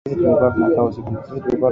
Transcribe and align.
Sisi 0.07 0.15
tulikuwa 0.19 0.51
tunakaa 0.51 0.83
usiku 0.83 1.11
mzima 1.11 1.69